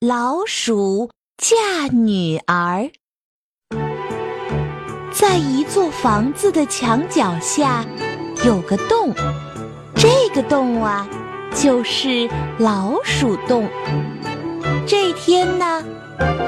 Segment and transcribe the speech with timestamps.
[0.00, 2.90] 老鼠嫁女儿。
[5.10, 7.82] 在一座房子的墙角下
[8.44, 9.14] 有个洞，
[9.94, 11.08] 这个洞啊，
[11.54, 12.28] 就是
[12.58, 13.66] 老鼠洞。
[14.86, 15.82] 这天呢，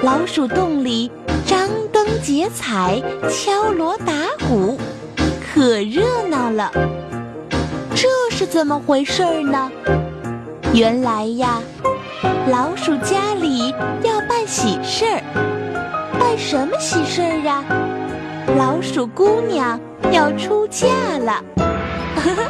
[0.02, 1.10] 老鼠洞里
[1.46, 4.12] 张灯结彩，敲锣打
[4.46, 4.78] 鼓，
[5.40, 6.70] 可热闹了。
[7.94, 9.72] 这是怎么回事呢？
[10.74, 11.62] 原来呀。
[12.46, 15.22] 老鼠家里要办喜事儿，
[16.18, 17.64] 办什么喜事儿啊？
[18.56, 19.78] 老鼠姑娘
[20.10, 20.86] 要出嫁
[21.18, 22.42] 了，呵呵。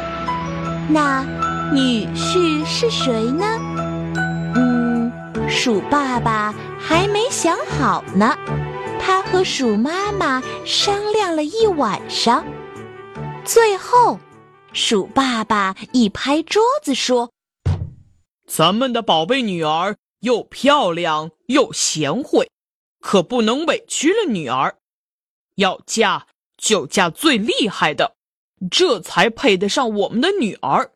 [0.87, 1.25] 那
[1.73, 3.45] 女婿是谁呢？
[4.55, 5.11] 嗯，
[5.49, 8.33] 鼠爸爸还没想好呢。
[9.01, 12.43] 他和鼠妈妈商量了一晚上，
[13.43, 14.17] 最后，
[14.71, 17.29] 鼠爸爸一拍桌子说。
[18.49, 22.49] 咱们的宝贝女儿又漂亮又贤惠，
[22.99, 24.75] 可不能委屈了女儿。
[25.55, 26.25] 要嫁
[26.57, 28.15] 就嫁最厉害的，
[28.71, 30.91] 这才配得上我们的女儿。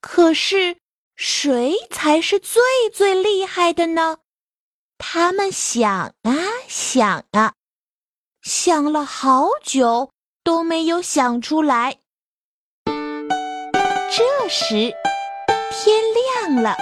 [0.00, 0.76] 可是
[1.16, 2.62] 谁才是最
[2.94, 4.18] 最厉害的呢？
[4.98, 6.32] 他们想啊
[6.68, 7.54] 想啊，
[8.42, 10.12] 想了好久
[10.44, 11.98] 都没有想出来。
[12.84, 14.94] 这时。
[15.70, 16.00] 天
[16.46, 16.76] 亮了，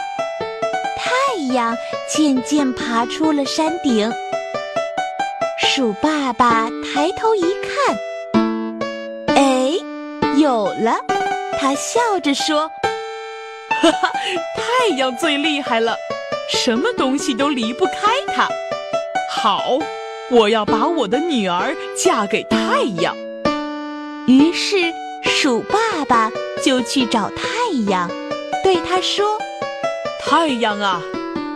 [0.97, 1.77] 太阳
[2.09, 4.11] 渐渐爬出了山顶。
[5.59, 9.73] 鼠爸爸抬头一看，哎，
[10.37, 10.97] 有了！
[11.59, 12.71] 他笑着说
[13.83, 14.11] ：“哈哈，
[14.57, 15.97] 太阳最厉害了，
[16.49, 17.93] 什么东西都离不开
[18.35, 18.49] 它。
[19.31, 19.79] 好，
[20.31, 23.17] 我要把我的女儿嫁给太阳。”
[24.27, 24.77] 于是，
[25.23, 26.31] 鼠爸爸
[26.65, 27.47] 就去找太
[27.91, 28.09] 阳。
[28.67, 29.25] 对他说
[30.19, 31.01] ：“太阳啊，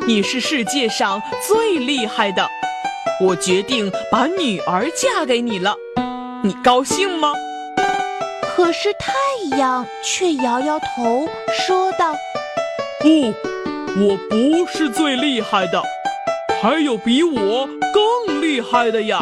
[0.07, 2.49] 你是世界上最厉害的，
[3.21, 5.75] 我决定把女儿嫁给你了，
[6.45, 7.33] 你高兴吗？”
[8.55, 11.29] 可是太阳却摇摇头，
[11.67, 12.15] 说道
[13.03, 13.35] ：“不，
[14.01, 15.83] 我不是最厉害的，
[16.63, 19.19] 还有比我更厉害的呀，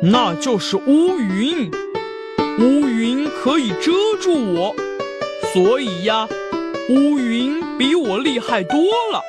[0.00, 1.68] 那就是乌云。
[2.60, 3.90] 乌云可以遮
[4.22, 4.76] 住我，
[5.52, 6.28] 所以呀。”
[6.90, 8.76] 乌云比我厉害多
[9.12, 9.22] 了，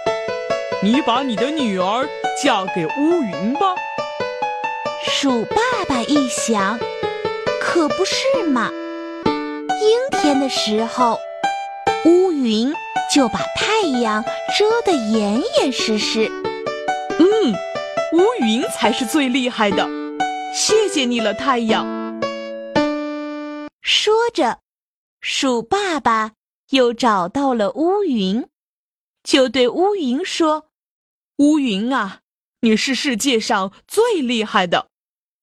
[0.82, 2.10] 你把你的女儿
[2.44, 3.76] 嫁给乌云吧。
[5.06, 6.80] 鼠爸爸一想，
[7.62, 8.72] 可不是嘛。
[9.80, 11.20] 阴天的时候，
[12.06, 12.74] 乌云
[13.14, 14.24] 就把太阳
[14.58, 16.28] 遮得严严实实。
[17.20, 17.54] 嗯，
[18.14, 19.88] 乌云才是最厉害的。
[20.52, 21.86] 谢谢你了，太阳。
[23.84, 24.58] 说着，
[25.22, 26.32] 鼠爸爸。
[26.72, 28.48] 又找到了乌云，
[29.24, 30.70] 就对乌云说
[31.38, 32.22] ：“乌云啊，
[32.62, 34.88] 你是世界上最厉害的，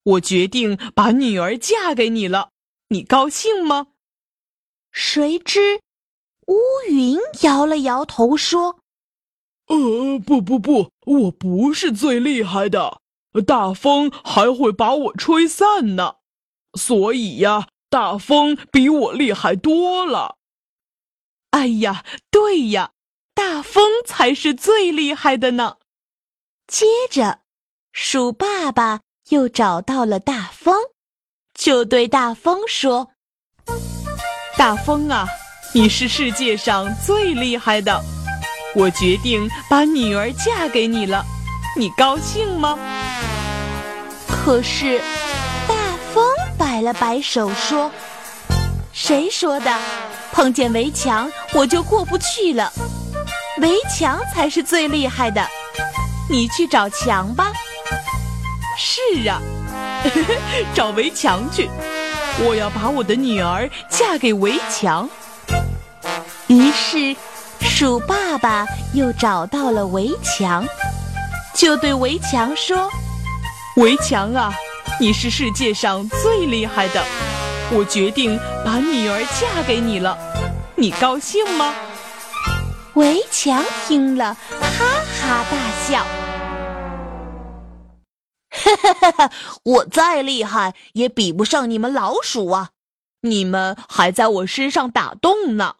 [0.04, 2.50] 我决定把女儿嫁给你了，
[2.88, 3.88] 你高兴吗？”
[4.90, 5.80] 谁知
[6.46, 6.56] 乌
[6.88, 8.80] 云摇了摇头说
[9.68, 13.00] ：“呃，不不不，我不是最厉害的，
[13.46, 16.16] 大风还会把我吹散呢，
[16.72, 20.36] 所以呀，大风比我厉害多了。”
[21.50, 22.90] 哎呀，对呀，
[23.34, 25.76] 大风才是最厉害的呢。
[26.66, 27.40] 接着，
[27.92, 29.00] 鼠爸爸
[29.30, 30.76] 又找到了大风，
[31.54, 33.12] 就对大风说
[34.58, 35.26] ：“大风啊，
[35.72, 37.98] 你是世界上最厉害的，
[38.74, 41.24] 我决定把女儿嫁给你了，
[41.76, 42.78] 你高兴吗？”
[44.28, 45.00] 可是，
[45.66, 45.74] 大
[46.12, 46.24] 风
[46.58, 47.90] 摆了摆手说
[48.92, 49.70] ：“谁说的？”
[50.38, 52.72] 碰见围墙我就过不去了，
[53.60, 55.44] 围墙才是最厉害的，
[56.30, 57.50] 你去找墙吧。
[58.76, 59.42] 是啊，
[60.72, 61.68] 找围墙去，
[62.38, 65.10] 我要把我的女儿嫁给围墙。
[66.46, 67.16] 于是，
[67.60, 70.64] 鼠爸爸又找到了围墙，
[71.52, 72.88] 就对围墙说
[73.74, 74.54] ：“围墙啊，
[75.00, 77.04] 你是世界上最厉害的。”
[77.70, 80.16] 我决定把女儿嫁给你了，
[80.78, 81.74] 你高兴吗？
[82.94, 84.68] 围墙听了，哈
[85.20, 86.06] 哈大笑。
[88.50, 89.32] 哈哈哈哈！
[89.64, 92.70] 我再厉害也比不上你们老鼠啊！
[93.22, 95.78] 你们还在我身上打洞呢，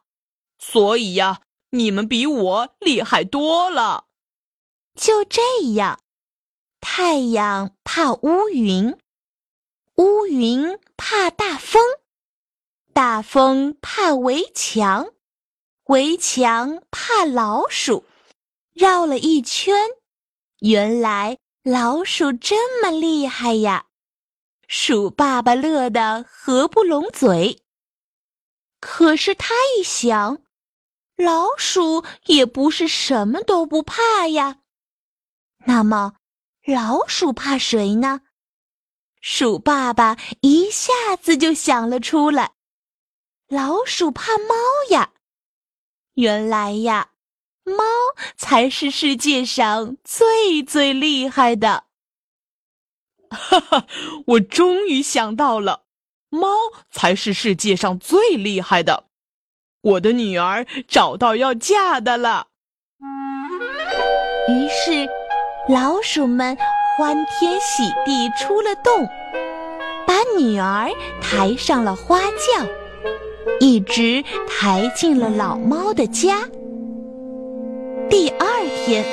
[0.59, 4.07] 所以呀，你们比我厉害多了。
[4.97, 5.41] 就这
[5.75, 6.01] 样，
[6.81, 8.99] 太阳怕乌云。
[9.95, 11.81] 乌云怕大风，
[12.99, 15.13] 大风怕围墙，
[15.85, 18.05] 围墙怕老鼠，
[18.75, 19.73] 绕了一圈，
[20.59, 23.87] 原来老鼠这么厉害呀！
[24.67, 27.63] 鼠爸爸乐得合不拢嘴。
[28.81, 30.43] 可是他一想，
[31.17, 34.59] 老鼠也不是什么都不怕呀。
[35.67, 36.15] 那么，
[36.67, 38.23] 老鼠怕谁呢？
[39.21, 42.55] 鼠爸爸一下子就想了出来：
[43.49, 44.55] 老鼠怕猫
[44.91, 45.13] 呀！
[46.17, 47.13] 原来呀，
[47.65, 47.83] 猫
[48.37, 51.85] 才是世界上最最厉害的。
[53.31, 53.87] 哈哈，
[54.27, 55.85] 我终于想到了，
[56.29, 56.51] 猫
[56.91, 59.05] 才是世界上最厉害的。
[59.81, 62.49] 我的女儿找到要嫁的了。
[64.49, 65.09] 于是，
[65.71, 66.55] 老鼠们
[66.99, 69.09] 欢天喜地出了洞，
[70.07, 70.91] 把女儿
[71.23, 72.67] 抬上了花轿，
[73.61, 76.43] 一直抬进了老猫的家。
[78.09, 78.47] 第二
[78.85, 79.05] 天，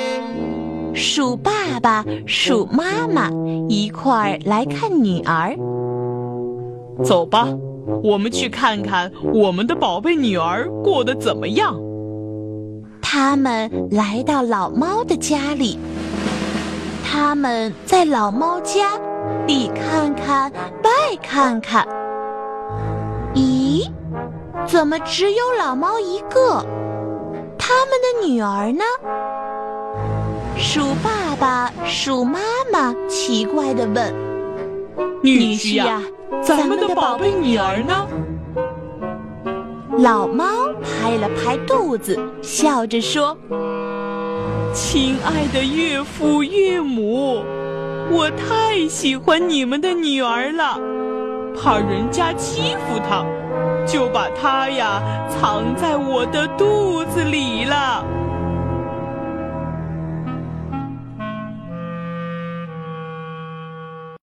[0.94, 3.30] 鼠爸爸、鼠妈妈
[3.68, 5.56] 一块儿来看女儿。
[7.04, 7.48] 走吧，
[8.02, 11.76] 我们去看看我们的宝贝女儿过得怎么样。
[13.02, 15.78] 他们来到老猫的家里，
[17.04, 18.98] 他们在老猫家
[19.46, 20.50] 里看看，
[20.82, 21.86] 拜看看。
[24.66, 26.64] 咦，怎么只有老猫一个？
[27.58, 28.84] 他们的女儿呢？
[30.56, 32.40] 鼠爸爸、鼠妈
[32.72, 34.12] 妈奇怪地问
[35.22, 36.02] ：“女婿呀，
[36.42, 38.06] 咱们的宝贝女儿呢？”
[39.98, 40.44] 老猫
[40.82, 43.36] 拍了拍肚子，笑着说
[44.74, 47.42] ：“亲爱的岳父岳母，
[48.10, 50.78] 我太喜欢你们的女儿了，
[51.56, 53.24] 怕人家欺负她，
[53.86, 55.00] 就把它呀
[55.30, 58.04] 藏在我的肚子里了。”